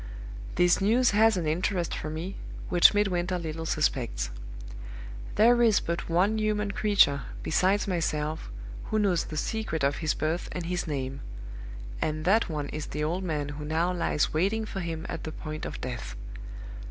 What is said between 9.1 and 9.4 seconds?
the